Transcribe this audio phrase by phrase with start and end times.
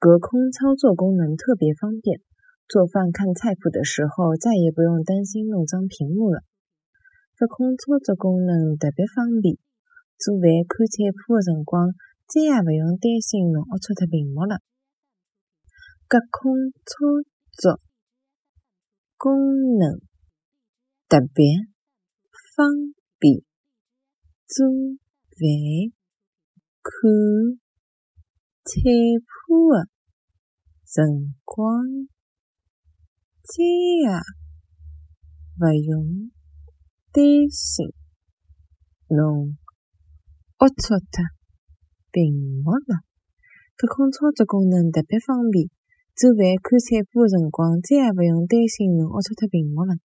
[0.00, 2.20] 隔空操作功能特别方便，
[2.68, 6.44] 做饭看菜谱的时候再也不用担心弄脏屏幕了。
[7.36, 9.58] 隔空操作功能特别方便，
[10.16, 11.94] 做饭看菜谱的辰光
[12.28, 14.62] 再也不用担心弄龌龊脱屏幕了。
[16.06, 16.94] 隔空操
[17.58, 17.80] 作
[19.16, 19.34] 功
[19.80, 19.98] 能
[21.08, 21.44] 特别
[22.54, 23.42] 方便，
[24.46, 24.64] 做
[25.34, 25.90] 饭
[26.82, 27.67] 看。
[28.68, 28.74] 菜
[29.24, 29.88] 谱的
[30.84, 31.88] 辰光，
[33.42, 34.12] 再也
[35.58, 36.30] 勿用
[37.10, 37.94] 担心
[39.08, 39.56] 侬
[40.58, 41.24] 龌龊脱
[42.12, 43.00] 屏幕了。
[43.74, 45.70] 隔空操作功能特别方便，
[46.14, 49.96] 做饭看菜谱的辰光，再也勿用担心侬龌龊脱屏幕了。